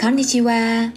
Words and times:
Konnichiwa! 0.00 0.88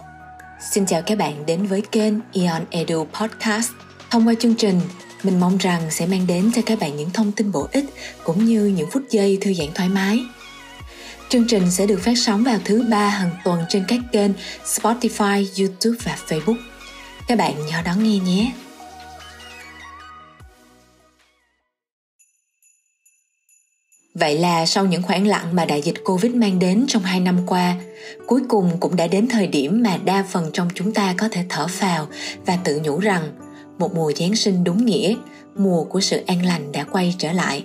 Xin 0.72 0.86
chào 0.86 1.02
các 1.02 1.18
bạn 1.18 1.46
đến 1.46 1.66
với 1.66 1.82
kênh 1.92 2.14
Ion 2.32 2.66
Edu 2.70 3.08
Podcast. 3.20 3.72
Thông 4.10 4.28
qua 4.28 4.34
chương 4.40 4.56
trình, 4.56 4.82
mình 5.24 5.40
mong 5.40 5.58
rằng 5.58 5.82
sẽ 5.92 6.06
mang 6.06 6.28
đến 6.28 6.52
cho 6.56 6.62
các 6.66 6.80
bạn 6.80 6.96
những 6.96 7.10
thông 7.10 7.32
tin 7.32 7.52
bổ 7.52 7.68
ích 7.72 7.86
cũng 8.24 8.46
như 8.46 8.66
những 8.66 8.90
phút 8.92 9.04
giây 9.10 9.38
thư 9.42 9.54
giãn 9.54 9.68
thoải 9.76 9.90
mái. 9.90 10.20
Chương 11.30 11.48
trình 11.48 11.72
sẽ 11.72 11.86
được 11.86 12.00
phát 12.02 12.18
sóng 12.18 12.44
vào 12.44 12.60
thứ 12.66 12.86
ba 12.90 13.10
hàng 13.10 13.32
tuần 13.44 13.60
trên 13.70 13.84
các 13.88 14.00
kênh 14.12 14.32
Spotify, 14.66 15.46
YouTube 15.60 15.98
và 16.04 16.18
Facebook. 16.28 16.58
Các 17.28 17.38
bạn 17.38 17.54
nhớ 17.66 17.82
đón 17.86 18.04
nghe 18.04 18.18
nhé. 18.18 18.52
Vậy 24.20 24.38
là 24.38 24.66
sau 24.66 24.86
những 24.86 25.02
khoảng 25.02 25.28
lặng 25.28 25.46
mà 25.52 25.66
đại 25.66 25.82
dịch 25.82 26.04
Covid 26.04 26.34
mang 26.34 26.60
đến 26.60 26.86
trong 26.88 27.04
hai 27.04 27.20
năm 27.20 27.38
qua, 27.46 27.76
cuối 28.28 28.42
cùng 28.48 28.72
cũng 28.80 28.96
đã 28.96 29.08
đến 29.08 29.28
thời 29.28 29.48
điểm 29.48 29.84
mà 29.84 29.98
đa 29.98 30.26
phần 30.30 30.50
trong 30.54 30.70
chúng 30.76 30.94
ta 30.94 31.14
có 31.18 31.30
thể 31.32 31.44
thở 31.50 31.68
phào 31.68 32.08
và 32.46 32.58
tự 32.64 32.82
nhủ 32.84 33.00
rằng 33.00 33.24
một 33.78 33.96
mùa 33.96 34.12
Giáng 34.16 34.36
sinh 34.36 34.64
đúng 34.64 34.86
nghĩa, 34.86 35.16
mùa 35.56 35.84
của 35.84 36.00
sự 36.00 36.22
an 36.28 36.46
lành 36.46 36.72
đã 36.72 36.84
quay 36.84 37.16
trở 37.18 37.32
lại. 37.32 37.64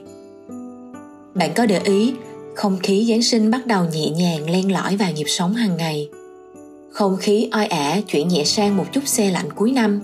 Bạn 1.35 1.51
có 1.55 1.67
để 1.67 1.81
ý, 1.85 2.15
không 2.55 2.79
khí 2.83 3.07
Giáng 3.09 3.23
sinh 3.23 3.51
bắt 3.51 3.67
đầu 3.67 3.85
nhẹ 3.85 4.11
nhàng 4.11 4.51
len 4.51 4.73
lỏi 4.73 4.97
vào 4.97 5.13
nhịp 5.13 5.27
sống 5.29 5.55
hàng 5.55 5.77
ngày. 5.77 6.09
Không 6.91 7.17
khí 7.17 7.49
oi 7.53 7.67
ả 7.67 8.01
chuyển 8.07 8.29
nhẹ 8.29 8.45
sang 8.45 8.77
một 8.77 8.87
chút 8.93 9.07
xe 9.07 9.31
lạnh 9.31 9.53
cuối 9.53 9.73
năm. 9.73 10.01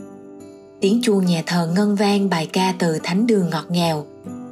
Tiếng 0.80 1.00
chuông 1.02 1.26
nhà 1.26 1.42
thờ 1.46 1.70
ngân 1.74 1.96
vang 1.96 2.30
bài 2.30 2.48
ca 2.52 2.74
từ 2.78 2.98
thánh 3.02 3.26
đường 3.26 3.50
ngọt 3.50 3.64
ngào, 3.68 4.06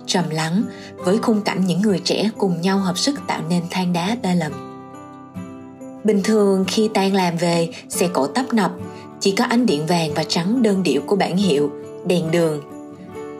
trầm 0.08 0.30
lắng 0.30 0.62
với 0.96 1.18
khung 1.18 1.42
cảnh 1.42 1.66
những 1.66 1.80
người 1.80 2.00
trẻ 2.04 2.30
cùng 2.38 2.60
nhau 2.60 2.78
hợp 2.78 2.98
sức 2.98 3.20
tạo 3.26 3.40
nên 3.48 3.62
than 3.70 3.92
đá 3.92 4.16
ba 4.22 4.34
lầm. 4.34 4.52
Bình 6.04 6.22
thường 6.24 6.64
khi 6.68 6.90
tan 6.94 7.14
làm 7.14 7.36
về, 7.36 7.68
xe 7.88 8.08
cổ 8.12 8.26
tấp 8.26 8.52
nập, 8.52 8.72
chỉ 9.20 9.30
có 9.32 9.44
ánh 9.44 9.66
điện 9.66 9.86
vàng 9.86 10.14
và 10.14 10.24
trắng 10.24 10.62
đơn 10.62 10.82
điệu 10.82 11.00
của 11.06 11.16
bản 11.16 11.36
hiệu, 11.36 11.70
đèn 12.06 12.30
đường. 12.30 12.62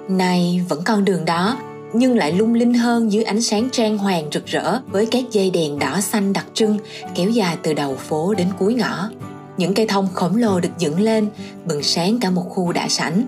Nay 0.09 0.65
vẫn 0.69 0.83
con 0.85 1.05
đường 1.05 1.25
đó, 1.25 1.59
nhưng 1.93 2.17
lại 2.17 2.33
lung 2.33 2.55
linh 2.55 2.75
hơn 2.75 3.13
dưới 3.13 3.25
ánh 3.25 3.43
sáng 3.43 3.69
trang 3.73 3.99
hoàng 3.99 4.29
rực 4.33 4.47
rỡ 4.47 4.81
với 4.91 5.07
các 5.07 5.25
dây 5.31 5.51
đèn 5.51 5.79
đỏ 5.79 6.01
xanh 6.01 6.33
đặc 6.33 6.47
trưng 6.55 6.79
kéo 7.15 7.31
dài 7.31 7.57
từ 7.63 7.75
đầu 7.75 7.97
phố 7.97 8.35
đến 8.35 8.49
cuối 8.59 8.75
ngõ. 8.75 9.11
Những 9.57 9.75
cây 9.75 9.87
thông 9.87 10.09
khổng 10.15 10.37
lồ 10.37 10.61
được 10.61 10.79
dựng 10.79 11.01
lên, 11.01 11.29
bừng 11.65 11.83
sáng 11.83 12.19
cả 12.21 12.31
một 12.31 12.45
khu 12.49 12.73
đã 12.73 12.89
sảnh. 12.89 13.23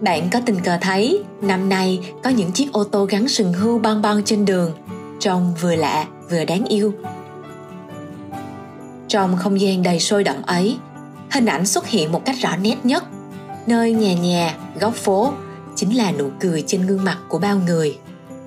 Bạn 0.00 0.28
có 0.32 0.40
tình 0.46 0.60
cờ 0.60 0.78
thấy 0.80 1.22
năm 1.42 1.68
nay 1.68 2.00
có 2.24 2.30
những 2.30 2.52
chiếc 2.52 2.72
ô 2.72 2.84
tô 2.84 3.04
gắn 3.04 3.28
sừng 3.28 3.52
hưu 3.52 3.78
bon 3.78 4.02
bon 4.02 4.22
trên 4.24 4.44
đường, 4.44 4.72
trông 5.20 5.54
vừa 5.60 5.74
lạ 5.74 6.06
vừa 6.30 6.44
đáng 6.44 6.64
yêu. 6.64 6.92
Trong 9.08 9.36
không 9.36 9.60
gian 9.60 9.82
đầy 9.82 10.00
sôi 10.00 10.24
động 10.24 10.42
ấy, 10.42 10.76
hình 11.30 11.46
ảnh 11.46 11.66
xuất 11.66 11.86
hiện 11.86 12.12
một 12.12 12.24
cách 12.24 12.36
rõ 12.42 12.56
nét 12.56 12.76
nhất. 12.84 13.04
Nơi 13.66 13.92
nhà 13.92 14.14
nhà, 14.14 14.54
góc 14.80 14.94
phố 14.94 15.32
chính 15.74 15.96
là 15.96 16.12
nụ 16.12 16.28
cười 16.40 16.64
trên 16.66 16.86
gương 16.86 17.04
mặt 17.04 17.18
của 17.28 17.38
bao 17.38 17.60
người. 17.66 17.98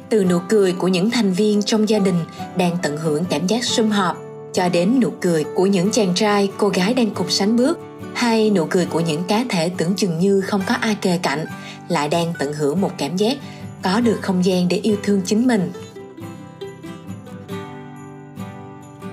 Từ 0.10 0.26
nụ 0.26 0.40
cười 0.50 0.74
của 0.74 0.88
những 0.88 1.12
thành 1.12 1.34
viên 1.34 1.62
trong 1.62 1.90
gia 1.90 2.00
đình 2.00 2.20
đang 2.58 2.78
tận 2.82 2.98
hưởng 2.98 3.26
cảm 3.26 3.48
giác 3.48 3.64
sum 3.64 3.90
họp 3.90 4.18
cho 4.54 4.70
đến 4.70 5.00
nụ 5.02 5.10
cười 5.22 5.44
của 5.56 5.66
những 5.66 5.92
chàng 5.92 6.14
trai, 6.16 6.52
cô 6.58 6.70
gái 6.70 6.94
đang 6.94 7.10
cùng 7.10 7.30
sánh 7.30 7.56
bước 7.56 7.80
hay 8.20 8.50
nụ 8.50 8.66
cười 8.70 8.86
của 8.86 9.00
những 9.00 9.24
cá 9.24 9.46
thể 9.50 9.70
tưởng 9.78 9.96
chừng 9.96 10.20
như 10.20 10.42
không 10.42 10.62
có 10.68 10.76
ai 10.76 10.96
kề 10.96 11.18
cạnh 11.18 11.46
lại 11.88 12.10
đang 12.10 12.34
tận 12.40 12.54
hưởng 12.54 12.82
một 12.82 12.92
cảm 12.98 13.18
giác 13.18 13.38
có 13.82 14.02
được 14.02 14.18
không 14.22 14.46
gian 14.46 14.68
để 14.68 14.78
yêu 14.78 14.96
thương 15.04 15.22
chính 15.26 15.48
mình. 15.48 15.72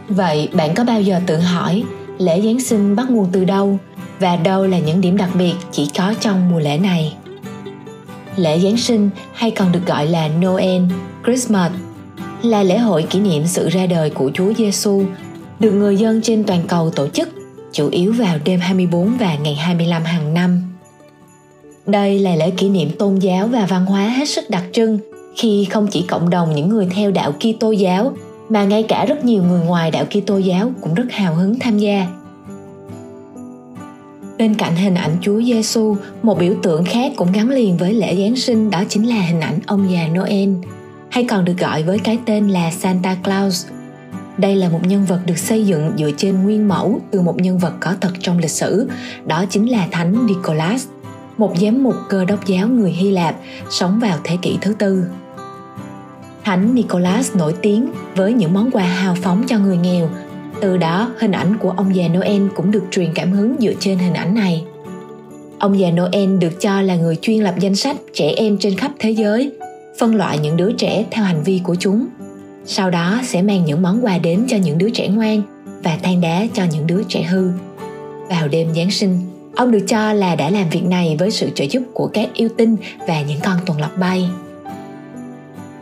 Vậy 0.08 0.48
bạn 0.52 0.74
có 0.74 0.84
bao 0.84 1.00
giờ 1.00 1.20
tự 1.26 1.38
hỏi 1.38 1.82
lễ 2.18 2.42
giáng 2.44 2.60
sinh 2.60 2.96
bắt 2.96 3.10
nguồn 3.10 3.28
từ 3.32 3.44
đâu 3.44 3.78
và 4.20 4.36
đâu 4.36 4.66
là 4.66 4.78
những 4.78 5.00
điểm 5.00 5.16
đặc 5.16 5.30
biệt 5.34 5.54
chỉ 5.72 5.88
có 5.98 6.14
trong 6.20 6.50
mùa 6.50 6.60
lễ 6.60 6.78
này? 6.78 7.16
Lễ 8.36 8.60
giáng 8.60 8.76
sinh 8.76 9.10
hay 9.34 9.50
còn 9.50 9.72
được 9.72 9.86
gọi 9.86 10.06
là 10.06 10.28
noel 10.28 10.82
christmas 11.24 11.72
là 12.42 12.62
lễ 12.62 12.78
hội 12.78 13.06
kỷ 13.10 13.20
niệm 13.20 13.46
sự 13.46 13.68
ra 13.68 13.86
đời 13.86 14.10
của 14.10 14.30
Chúa 14.34 14.52
Giêsu, 14.54 15.02
được 15.60 15.70
người 15.70 15.96
dân 15.96 16.20
trên 16.22 16.44
toàn 16.44 16.62
cầu 16.68 16.90
tổ 16.90 17.08
chức 17.08 17.28
chủ 17.76 17.88
yếu 17.90 18.12
vào 18.12 18.38
đêm 18.44 18.60
24 18.60 19.16
và 19.18 19.36
ngày 19.36 19.54
25 19.54 20.04
hàng 20.04 20.34
năm. 20.34 20.62
Đây 21.86 22.18
là 22.18 22.36
lễ 22.36 22.50
kỷ 22.50 22.68
niệm 22.68 22.90
tôn 22.98 23.18
giáo 23.18 23.46
và 23.46 23.66
văn 23.66 23.86
hóa 23.86 24.08
hết 24.08 24.28
sức 24.28 24.50
đặc 24.50 24.64
trưng 24.72 24.98
khi 25.36 25.66
không 25.70 25.86
chỉ 25.86 26.04
cộng 26.08 26.30
đồng 26.30 26.54
những 26.54 26.68
người 26.68 26.88
theo 26.90 27.10
đạo 27.10 27.32
Kitô 27.32 27.70
giáo 27.70 28.12
mà 28.48 28.64
ngay 28.64 28.82
cả 28.82 29.04
rất 29.04 29.24
nhiều 29.24 29.42
người 29.42 29.60
ngoài 29.60 29.90
đạo 29.90 30.04
Kitô 30.04 30.38
giáo 30.38 30.72
cũng 30.80 30.94
rất 30.94 31.04
hào 31.10 31.34
hứng 31.34 31.58
tham 31.58 31.78
gia. 31.78 32.06
Bên 34.38 34.54
cạnh 34.54 34.76
hình 34.76 34.94
ảnh 34.94 35.16
Chúa 35.22 35.42
Giêsu, 35.42 35.96
một 36.22 36.38
biểu 36.38 36.54
tượng 36.62 36.84
khác 36.84 37.12
cũng 37.16 37.32
gắn 37.32 37.50
liền 37.50 37.76
với 37.76 37.94
lễ 37.94 38.16
Giáng 38.16 38.36
sinh 38.36 38.70
đó 38.70 38.84
chính 38.88 39.08
là 39.08 39.20
hình 39.20 39.40
ảnh 39.40 39.58
ông 39.66 39.90
già 39.90 40.08
Noel, 40.08 40.48
hay 41.10 41.24
còn 41.24 41.44
được 41.44 41.58
gọi 41.58 41.82
với 41.82 41.98
cái 41.98 42.18
tên 42.26 42.48
là 42.48 42.70
Santa 42.70 43.16
Claus, 43.24 43.66
đây 44.38 44.56
là 44.56 44.68
một 44.68 44.80
nhân 44.86 45.04
vật 45.04 45.20
được 45.26 45.38
xây 45.38 45.66
dựng 45.66 45.92
dựa 45.98 46.10
trên 46.16 46.42
nguyên 46.42 46.68
mẫu 46.68 47.00
từ 47.10 47.20
một 47.20 47.40
nhân 47.40 47.58
vật 47.58 47.72
có 47.80 47.94
thật 48.00 48.12
trong 48.20 48.38
lịch 48.38 48.50
sử, 48.50 48.88
đó 49.26 49.44
chính 49.50 49.70
là 49.70 49.88
Thánh 49.90 50.26
Nicholas, 50.26 50.86
một 51.36 51.52
giám 51.60 51.82
mục 51.82 51.94
cơ 52.08 52.24
đốc 52.24 52.46
giáo 52.46 52.68
người 52.68 52.90
Hy 52.90 53.10
Lạp 53.10 53.36
sống 53.70 54.00
vào 54.00 54.18
thế 54.24 54.36
kỷ 54.42 54.58
thứ 54.60 54.72
tư. 54.72 55.04
Thánh 56.44 56.74
Nicholas 56.74 57.36
nổi 57.36 57.54
tiếng 57.62 57.88
với 58.14 58.32
những 58.32 58.54
món 58.54 58.70
quà 58.70 58.84
hào 58.84 59.14
phóng 59.14 59.44
cho 59.46 59.58
người 59.58 59.76
nghèo. 59.76 60.08
Từ 60.60 60.76
đó, 60.76 61.12
hình 61.18 61.32
ảnh 61.32 61.58
của 61.58 61.70
ông 61.70 61.96
già 61.96 62.08
Noel 62.08 62.42
cũng 62.54 62.70
được 62.70 62.84
truyền 62.90 63.12
cảm 63.14 63.32
hứng 63.32 63.56
dựa 63.60 63.72
trên 63.80 63.98
hình 63.98 64.14
ảnh 64.14 64.34
này. 64.34 64.64
Ông 65.58 65.78
già 65.78 65.90
Noel 65.90 66.36
được 66.38 66.60
cho 66.60 66.82
là 66.82 66.96
người 66.96 67.16
chuyên 67.16 67.42
lập 67.42 67.54
danh 67.60 67.76
sách 67.76 67.96
trẻ 68.14 68.32
em 68.36 68.58
trên 68.58 68.76
khắp 68.76 68.92
thế 68.98 69.10
giới, 69.10 69.52
phân 69.98 70.14
loại 70.14 70.38
những 70.38 70.56
đứa 70.56 70.72
trẻ 70.72 71.04
theo 71.10 71.24
hành 71.24 71.42
vi 71.42 71.60
của 71.64 71.74
chúng 71.74 72.06
sau 72.66 72.90
đó 72.90 73.20
sẽ 73.24 73.42
mang 73.42 73.64
những 73.64 73.82
món 73.82 74.04
quà 74.04 74.18
đến 74.18 74.44
cho 74.48 74.56
những 74.56 74.78
đứa 74.78 74.90
trẻ 74.90 75.08
ngoan 75.08 75.42
và 75.82 75.98
than 76.02 76.20
đá 76.20 76.46
cho 76.54 76.62
những 76.72 76.86
đứa 76.86 77.02
trẻ 77.08 77.22
hư. 77.22 77.50
Vào 78.28 78.48
đêm 78.48 78.74
giáng 78.74 78.90
sinh, 78.90 79.20
ông 79.56 79.70
được 79.70 79.84
cho 79.88 80.12
là 80.12 80.34
đã 80.34 80.50
làm 80.50 80.68
việc 80.70 80.84
này 80.84 81.16
với 81.18 81.30
sự 81.30 81.50
trợ 81.54 81.64
giúp 81.70 81.82
của 81.94 82.06
các 82.06 82.28
yêu 82.34 82.48
tinh 82.56 82.76
và 83.08 83.22
những 83.22 83.40
con 83.42 83.56
tuần 83.66 83.80
lộc 83.80 83.98
bay. 83.98 84.30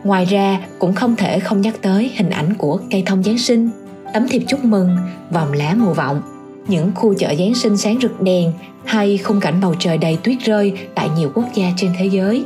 Ngoài 0.03 0.25
ra, 0.25 0.59
cũng 0.79 0.93
không 0.93 1.15
thể 1.15 1.39
không 1.39 1.61
nhắc 1.61 1.75
tới 1.81 2.11
hình 2.15 2.29
ảnh 2.29 2.53
của 2.53 2.79
cây 2.91 3.03
thông 3.05 3.23
giáng 3.23 3.37
sinh, 3.37 3.69
tấm 4.13 4.27
thiệp 4.27 4.43
chúc 4.47 4.65
mừng, 4.65 4.97
vòng 5.31 5.53
lá 5.53 5.75
mùa 5.77 5.93
vọng, 5.93 6.21
những 6.67 6.91
khu 6.95 7.13
chợ 7.13 7.33
giáng 7.39 7.55
sinh 7.55 7.77
sáng 7.77 7.97
rực 8.01 8.21
đèn 8.21 8.51
hay 8.85 9.17
khung 9.17 9.39
cảnh 9.39 9.61
bầu 9.61 9.75
trời 9.79 9.97
đầy 9.97 10.17
tuyết 10.23 10.37
rơi 10.39 10.73
tại 10.95 11.09
nhiều 11.17 11.31
quốc 11.35 11.45
gia 11.53 11.67
trên 11.77 11.91
thế 11.99 12.05
giới 12.05 12.45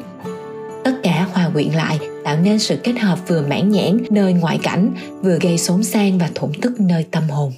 hòa 1.49 1.53
quyện 1.53 1.73
lại 1.73 1.99
tạo 2.23 2.37
nên 2.43 2.59
sự 2.59 2.77
kết 2.83 2.99
hợp 2.99 3.19
vừa 3.27 3.41
mãn 3.41 3.69
nhãn 3.69 3.97
nơi 4.09 4.33
ngoại 4.33 4.59
cảnh 4.63 4.93
vừa 5.23 5.37
gây 5.41 5.57
xốn 5.57 5.83
sang 5.83 6.17
và 6.17 6.29
thổn 6.35 6.51
thức 6.61 6.79
nơi 6.79 7.05
tâm 7.11 7.23
hồn 7.29 7.51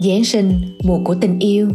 Giáng 0.00 0.24
sinh, 0.24 0.60
mùa 0.84 0.98
của 1.04 1.14
tình 1.20 1.38
yêu 1.38 1.68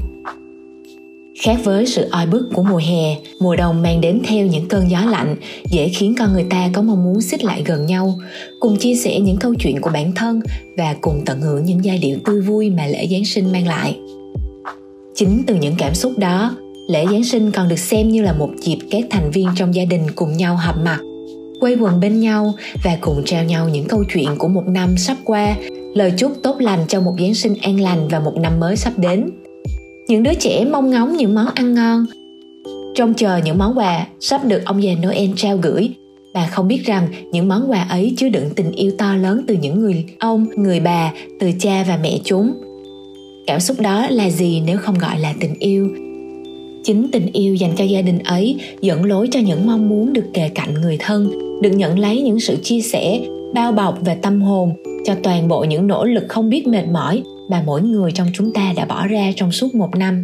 Khác 1.41 1.59
với 1.63 1.85
sự 1.85 2.09
oi 2.11 2.25
bức 2.25 2.49
của 2.53 2.63
mùa 2.63 2.77
hè, 2.77 3.17
mùa 3.39 3.55
đông 3.55 3.81
mang 3.81 4.01
đến 4.01 4.21
theo 4.25 4.45
những 4.45 4.67
cơn 4.67 4.91
gió 4.91 5.05
lạnh, 5.05 5.35
dễ 5.71 5.89
khiến 5.89 6.15
con 6.19 6.33
người 6.33 6.45
ta 6.49 6.69
có 6.73 6.81
mong 6.81 7.03
muốn 7.03 7.21
xích 7.21 7.43
lại 7.43 7.63
gần 7.65 7.85
nhau, 7.85 8.19
cùng 8.59 8.77
chia 8.77 8.95
sẻ 8.95 9.19
những 9.19 9.37
câu 9.37 9.53
chuyện 9.59 9.81
của 9.81 9.89
bản 9.93 10.11
thân 10.15 10.41
và 10.77 10.95
cùng 11.01 11.21
tận 11.25 11.41
hưởng 11.41 11.63
những 11.63 11.85
giai 11.85 11.97
điệu 11.97 12.17
tươi 12.25 12.41
vui 12.41 12.69
mà 12.69 12.87
lễ 12.87 13.07
Giáng 13.11 13.25
sinh 13.25 13.51
mang 13.51 13.67
lại. 13.67 13.99
Chính 15.15 15.43
từ 15.47 15.55
những 15.55 15.75
cảm 15.77 15.93
xúc 15.93 16.17
đó, 16.17 16.55
lễ 16.87 17.05
Giáng 17.11 17.23
sinh 17.23 17.51
còn 17.51 17.67
được 17.67 17.79
xem 17.79 18.09
như 18.09 18.21
là 18.21 18.33
một 18.33 18.49
dịp 18.61 18.77
các 18.91 19.03
thành 19.09 19.31
viên 19.31 19.47
trong 19.55 19.75
gia 19.75 19.85
đình 19.85 20.01
cùng 20.15 20.37
nhau 20.37 20.55
họp 20.55 20.77
mặt, 20.77 21.00
quây 21.59 21.75
quần 21.75 22.00
bên 22.00 22.19
nhau 22.19 22.53
và 22.83 22.97
cùng 23.01 23.21
trao 23.25 23.44
nhau 23.44 23.69
những 23.69 23.88
câu 23.88 24.03
chuyện 24.13 24.27
của 24.38 24.47
một 24.47 24.63
năm 24.67 24.97
sắp 24.97 25.17
qua, 25.23 25.56
lời 25.95 26.13
chúc 26.17 26.31
tốt 26.44 26.56
lành 26.59 26.85
cho 26.88 27.01
một 27.01 27.13
Giáng 27.19 27.33
sinh 27.33 27.56
an 27.62 27.79
lành 27.79 28.07
và 28.07 28.19
một 28.19 28.33
năm 28.38 28.59
mới 28.59 28.75
sắp 28.75 28.94
đến. 28.97 29.29
Những 30.07 30.23
đứa 30.23 30.33
trẻ 30.33 30.65
mong 30.65 30.89
ngóng 30.89 31.17
những 31.17 31.35
món 31.35 31.47
ăn 31.56 31.73
ngon, 31.73 32.06
trông 32.95 33.13
chờ 33.13 33.38
những 33.38 33.57
món 33.57 33.77
quà 33.77 34.07
sắp 34.19 34.45
được 34.45 34.65
ông 34.65 34.83
già 34.83 34.91
Noel 35.03 35.29
trao 35.35 35.57
gửi 35.57 35.89
và 36.33 36.47
không 36.47 36.67
biết 36.67 36.85
rằng 36.85 37.07
những 37.31 37.47
món 37.47 37.71
quà 37.71 37.81
ấy 37.81 38.13
chứa 38.17 38.29
đựng 38.29 38.50
tình 38.56 38.71
yêu 38.71 38.91
to 38.97 39.15
lớn 39.15 39.44
từ 39.47 39.53
những 39.53 39.79
người 39.79 40.06
ông, 40.19 40.47
người 40.56 40.79
bà, 40.79 41.13
từ 41.39 41.51
cha 41.59 41.85
và 41.88 42.00
mẹ 42.03 42.19
chúng. 42.23 42.53
Cảm 43.47 43.59
xúc 43.59 43.79
đó 43.79 44.07
là 44.09 44.29
gì 44.29 44.62
nếu 44.65 44.77
không 44.77 44.97
gọi 44.97 45.19
là 45.19 45.33
tình 45.39 45.53
yêu 45.59 46.06
chính 46.88 47.07
tình 47.12 47.30
yêu 47.34 47.56
dành 47.56 47.72
cho 47.75 47.84
gia 47.84 48.01
đình 48.01 48.19
ấy 48.19 48.56
dẫn 48.81 49.06
lối 49.06 49.28
cho 49.31 49.39
những 49.39 49.68
mong 49.68 49.89
muốn 49.89 50.13
được 50.13 50.25
kề 50.34 50.50
cạnh 50.50 50.74
người 50.74 50.98
thân 51.00 51.31
được 51.62 51.69
nhận 51.69 52.00
lấy 52.00 52.22
những 52.22 52.39
sự 52.39 52.56
chia 52.63 52.81
sẻ 52.81 53.19
bao 53.54 53.72
bọc 53.72 53.98
về 54.06 54.16
tâm 54.22 54.42
hồn 54.42 54.74
cho 55.06 55.16
toàn 55.24 55.48
bộ 55.48 55.63
những 55.63 55.88
nỗ 55.88 56.06
lực 56.06 56.24
không 56.28 56.50
biết 56.50 56.68
mệt 56.68 56.86
mỏi 56.92 57.24
mà 57.50 57.63
mỗi 57.66 57.81
người 57.81 58.12
trong 58.12 58.28
chúng 58.34 58.54
ta 58.54 58.74
đã 58.75 58.86
bỏ 58.86 59.07
ra 59.07 59.31
trong 59.36 59.51
suốt 59.51 59.75
một 59.75 59.95
năm. 59.95 60.24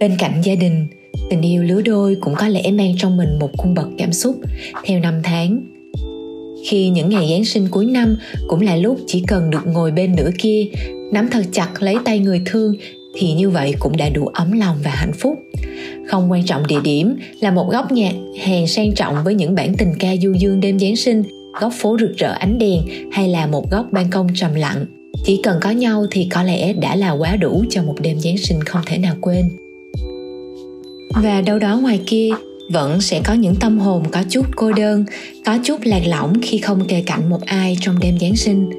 Bên 0.00 0.12
cạnh 0.18 0.40
gia 0.44 0.54
đình 0.54 0.86
tình 1.30 1.42
yêu 1.42 1.62
lứa 1.62 1.82
đôi 1.82 2.16
cũng 2.20 2.34
có 2.34 2.48
lẽ 2.48 2.70
mang 2.72 2.94
trong 2.98 3.16
mình 3.16 3.38
một 3.40 3.50
cung 3.56 3.74
bậc 3.74 3.88
cảm 3.98 4.12
xúc 4.12 4.36
theo 4.84 5.00
năm 5.00 5.20
tháng. 5.24 5.62
Khi 6.70 6.88
những 6.88 7.08
ngày 7.08 7.28
Giáng 7.30 7.44
sinh 7.44 7.68
cuối 7.70 7.86
năm 7.86 8.16
cũng 8.48 8.60
là 8.60 8.76
lúc 8.76 8.98
chỉ 9.06 9.24
cần 9.26 9.50
được 9.50 9.66
ngồi 9.66 9.90
bên 9.90 10.16
nửa 10.16 10.30
kia, 10.38 10.66
nắm 11.12 11.28
thật 11.30 11.42
chặt 11.52 11.68
lấy 11.80 11.96
tay 12.04 12.18
người 12.18 12.42
thương 12.46 12.74
thì 13.16 13.32
như 13.32 13.50
vậy 13.50 13.74
cũng 13.78 13.96
đã 13.96 14.08
đủ 14.08 14.26
ấm 14.26 14.52
lòng 14.52 14.76
và 14.84 14.90
hạnh 14.90 15.12
phúc. 15.12 15.38
Không 16.08 16.30
quan 16.30 16.44
trọng 16.44 16.66
địa 16.66 16.80
điểm 16.84 17.16
là 17.40 17.50
một 17.50 17.70
góc 17.70 17.92
nhạc 17.92 18.12
hàng 18.40 18.66
sang 18.66 18.94
trọng 18.94 19.24
với 19.24 19.34
những 19.34 19.54
bản 19.54 19.74
tình 19.74 19.92
ca 19.98 20.08
du 20.22 20.32
dương 20.32 20.60
đêm 20.60 20.78
Giáng 20.78 20.96
sinh, 20.96 21.22
góc 21.60 21.72
phố 21.78 21.96
rực 22.00 22.16
rỡ 22.16 22.32
ánh 22.32 22.58
đèn 22.58 22.80
hay 23.12 23.28
là 23.28 23.46
một 23.46 23.70
góc 23.70 23.86
ban 23.92 24.10
công 24.10 24.28
trầm 24.34 24.54
lặng. 24.54 24.86
Chỉ 25.24 25.40
cần 25.42 25.58
có 25.60 25.70
nhau 25.70 26.06
thì 26.10 26.28
có 26.30 26.42
lẽ 26.42 26.72
đã 26.72 26.96
là 26.96 27.10
quá 27.10 27.36
đủ 27.36 27.64
cho 27.70 27.82
một 27.82 27.94
đêm 28.00 28.20
Giáng 28.20 28.38
sinh 28.38 28.64
không 28.64 28.82
thể 28.86 28.98
nào 28.98 29.16
quên. 29.20 29.50
Và 31.22 31.40
đâu 31.40 31.58
đó 31.58 31.78
ngoài 31.78 32.00
kia 32.06 32.30
vẫn 32.70 33.00
sẽ 33.00 33.20
có 33.24 33.34
những 33.34 33.54
tâm 33.54 33.78
hồn 33.78 34.02
có 34.12 34.22
chút 34.30 34.46
cô 34.56 34.72
đơn, 34.72 35.04
có 35.44 35.58
chút 35.64 35.80
lạc 35.84 36.02
lõng 36.06 36.34
khi 36.42 36.58
không 36.58 36.84
kề 36.84 37.02
cạnh 37.06 37.30
một 37.30 37.40
ai 37.44 37.76
trong 37.80 37.98
đêm 38.00 38.18
Giáng 38.18 38.36
sinh. 38.36 38.70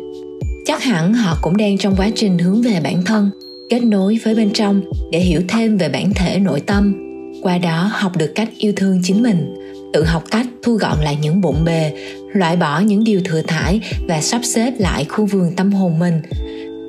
Chắc 0.66 0.84
hẳn 0.84 1.13
họ 1.13 1.38
cũng 1.42 1.57
đang 1.57 1.78
trong 1.78 1.95
quá 1.95 2.10
trình 2.16 2.38
hướng 2.38 2.62
về 2.62 2.80
bản 2.84 3.04
thân, 3.06 3.30
kết 3.69 3.83
nối 3.83 4.19
với 4.23 4.35
bên 4.35 4.49
trong 4.53 4.81
để 5.11 5.19
hiểu 5.19 5.41
thêm 5.47 5.77
về 5.77 5.89
bản 5.89 6.11
thể 6.15 6.39
nội 6.39 6.59
tâm. 6.59 7.03
Qua 7.41 7.57
đó 7.57 7.89
học 7.93 8.17
được 8.17 8.31
cách 8.35 8.49
yêu 8.57 8.73
thương 8.75 8.99
chính 9.03 9.23
mình, 9.23 9.55
tự 9.93 10.03
học 10.03 10.23
cách 10.31 10.45
thu 10.63 10.73
gọn 10.73 11.01
lại 11.01 11.17
những 11.21 11.41
bộn 11.41 11.55
bề, 11.65 11.93
loại 12.33 12.55
bỏ 12.55 12.79
những 12.79 13.03
điều 13.03 13.21
thừa 13.25 13.41
thải 13.41 13.81
và 14.07 14.21
sắp 14.21 14.41
xếp 14.43 14.73
lại 14.79 15.05
khu 15.05 15.25
vườn 15.25 15.55
tâm 15.55 15.71
hồn 15.71 15.99
mình. 15.99 16.21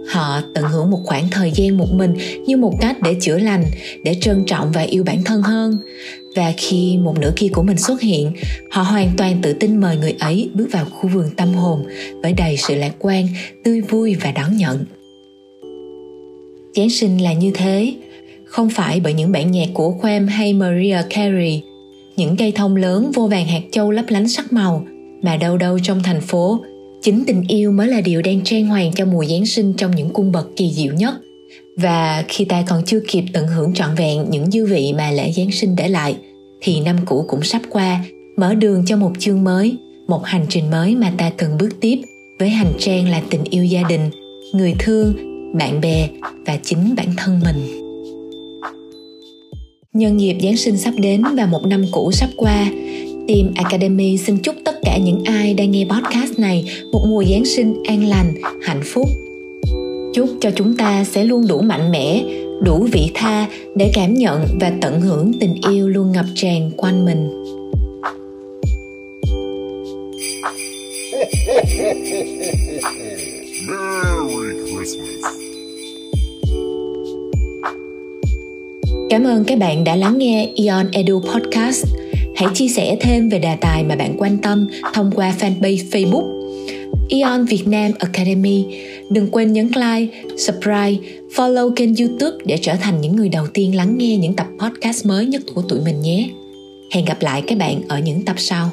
Họ 0.09 0.41
tận 0.55 0.65
hưởng 0.65 0.91
một 0.91 1.01
khoảng 1.05 1.29
thời 1.31 1.53
gian 1.55 1.79
một 1.79 1.93
mình 1.93 2.15
như 2.47 2.57
một 2.57 2.75
cách 2.81 3.03
để 3.03 3.17
chữa 3.21 3.39
lành, 3.39 3.65
để 4.05 4.17
trân 4.21 4.45
trọng 4.47 4.73
và 4.73 4.81
yêu 4.81 5.05
bản 5.05 5.25
thân 5.25 5.43
hơn. 5.43 5.79
Và 6.37 6.53
khi 6.57 6.99
một 6.99 7.19
nửa 7.19 7.33
kia 7.37 7.49
của 7.53 7.63
mình 7.63 7.79
xuất 7.79 8.01
hiện, 8.01 8.33
họ 8.71 8.83
hoàn 8.83 9.11
toàn 9.17 9.39
tự 9.43 9.53
tin 9.53 9.77
mời 9.77 9.97
người 9.97 10.15
ấy 10.21 10.51
bước 10.55 10.69
vào 10.73 10.85
khu 10.85 11.09
vườn 11.09 11.31
tâm 11.37 11.55
hồn 11.55 11.87
với 12.23 12.33
đầy 12.33 12.57
sự 12.57 12.75
lạc 12.75 12.93
quan, 12.99 13.29
tươi 13.65 13.81
vui 13.81 14.15
và 14.15 14.33
đón 14.33 14.57
nhận. 14.57 14.85
Giáng 16.79 16.91
sinh 16.91 17.23
là 17.23 17.33
như 17.33 17.51
thế, 17.55 17.95
không 18.45 18.71
phải 18.71 19.01
bởi 19.01 19.13
những 19.13 19.33
bản 19.33 19.51
nhạc 19.51 19.69
của 19.75 19.95
Wham 20.03 20.29
hay 20.29 20.53
Maria 20.53 20.97
Carey, 21.11 21.63
những 22.17 22.37
cây 22.37 22.53
thông 22.53 22.77
lớn 22.77 23.11
vô 23.15 23.27
vàng 23.27 23.47
hạt 23.47 23.61
châu 23.73 23.91
lấp 23.91 24.05
lánh 24.09 24.29
sắc 24.29 24.53
màu, 24.53 24.87
mà 25.23 25.37
đâu 25.37 25.57
đâu 25.57 25.79
trong 25.79 26.03
thành 26.03 26.21
phố, 26.21 26.61
chính 27.03 27.25
tình 27.27 27.45
yêu 27.49 27.73
mới 27.73 27.89
là 27.89 28.01
điều 28.01 28.23
đang 28.23 28.41
trang 28.45 28.67
hoàng 28.67 28.93
cho 28.95 29.05
mùa 29.05 29.25
Giáng 29.25 29.47
sinh 29.47 29.73
trong 29.73 29.97
những 29.97 30.11
cung 30.11 30.33
bậc 30.33 30.57
kỳ 30.57 30.71
diệu 30.73 30.95
nhất. 30.95 31.15
Và 31.77 32.25
khi 32.29 32.45
ta 32.45 32.65
còn 32.69 32.83
chưa 32.85 33.01
kịp 33.09 33.25
tận 33.33 33.47
hưởng 33.47 33.75
trọn 33.75 33.95
vẹn 33.95 34.25
những 34.31 34.51
dư 34.51 34.67
vị 34.67 34.93
mà 34.99 35.11
lễ 35.11 35.33
Giáng 35.33 35.53
sinh 35.53 35.77
để 35.77 35.89
lại, 35.89 36.17
thì 36.61 36.81
năm 36.81 36.97
cũ 37.07 37.25
cũng 37.29 37.43
sắp 37.43 37.63
qua, 37.71 38.05
mở 38.37 38.55
đường 38.55 38.85
cho 38.87 38.97
một 38.97 39.13
chương 39.19 39.45
mới, 39.45 39.77
một 40.09 40.25
hành 40.25 40.47
trình 40.49 40.71
mới 40.71 40.97
mà 40.97 41.13
ta 41.19 41.31
cần 41.31 41.59
bước 41.59 41.81
tiếp 41.81 41.99
với 42.39 42.49
hành 42.49 42.73
trang 42.79 43.09
là 43.09 43.23
tình 43.31 43.45
yêu 43.45 43.65
gia 43.65 43.83
đình, 43.89 44.11
người 44.53 44.75
thương 44.79 45.28
bạn 45.55 45.81
bè 45.81 46.09
và 46.47 46.59
chính 46.63 46.95
bản 46.97 47.09
thân 47.17 47.41
mình 47.45 47.89
nhân 49.93 50.21
dịp 50.21 50.37
giáng 50.43 50.57
sinh 50.57 50.77
sắp 50.77 50.95
đến 50.99 51.23
và 51.37 51.47
một 51.47 51.67
năm 51.67 51.85
cũ 51.93 52.13
sắp 52.13 52.29
qua 52.37 52.67
Team 53.29 53.53
Academy 53.55 54.19
xin 54.19 54.39
chúc 54.39 54.55
tất 54.65 54.77
cả 54.83 54.97
những 54.97 55.25
ai 55.25 55.55
đang 55.55 55.71
nghe 55.71 55.85
podcast 55.85 56.39
này 56.39 56.65
một 56.93 57.05
mùa 57.09 57.25
Giáng 57.25 57.45
sinh 57.45 57.83
an 57.89 58.05
lành, 58.05 58.35
hạnh 58.63 58.83
phúc. 58.85 59.09
Chúc 60.15 60.29
cho 60.41 60.51
chúng 60.51 60.77
ta 60.77 61.05
sẽ 61.05 61.25
luôn 61.25 61.47
đủ 61.49 61.61
mạnh 61.61 61.91
mẽ, 61.91 62.25
đủ 62.63 62.87
vị 62.93 63.11
tha 63.15 63.47
để 63.77 63.91
cảm 63.95 64.15
nhận 64.15 64.47
và 64.61 64.73
tận 64.81 65.01
hưởng 65.01 65.33
tình 65.41 65.55
yêu 65.71 65.89
luôn 65.89 66.13
ngập 66.13 66.27
tràn 66.35 66.71
quanh 66.77 67.05
mình. 67.05 67.29
Yeah. 73.69 74.05
Cảm 79.11 79.25
ơn 79.25 79.45
các 79.45 79.59
bạn 79.59 79.85
đã 79.85 79.97
lắng 79.97 80.19
nghe 80.19 80.51
Ion 80.55 80.91
Edu 80.93 81.21
Podcast. 81.21 81.87
Hãy 82.37 82.49
chia 82.55 82.69
sẻ 82.69 82.97
thêm 83.01 83.29
về 83.29 83.39
đề 83.39 83.57
tài 83.61 83.85
mà 83.85 83.97
bạn 83.97 84.15
quan 84.19 84.39
tâm 84.39 84.69
thông 84.95 85.11
qua 85.15 85.35
fanpage 85.39 85.91
Facebook 85.91 86.39
Ion 87.09 87.45
Việt 87.45 87.67
Nam 87.67 87.93
Academy. 87.99 88.65
Đừng 89.11 89.29
quên 89.31 89.53
nhấn 89.53 89.67
like, 89.67 90.23
subscribe, 90.37 90.97
follow 91.35 91.71
kênh 91.71 91.97
YouTube 91.97 92.37
để 92.45 92.59
trở 92.63 92.75
thành 92.75 93.01
những 93.01 93.17
người 93.17 93.29
đầu 93.29 93.47
tiên 93.55 93.77
lắng 93.77 93.99
nghe 93.99 94.17
những 94.17 94.35
tập 94.35 94.47
podcast 94.59 95.07
mới 95.07 95.27
nhất 95.27 95.43
của 95.55 95.63
tụi 95.63 95.81
mình 95.81 96.01
nhé. 96.01 96.29
Hẹn 96.93 97.05
gặp 97.05 97.23
lại 97.23 97.43
các 97.47 97.59
bạn 97.59 97.81
ở 97.89 97.99
những 97.99 98.25
tập 98.25 98.37
sau. 98.39 98.71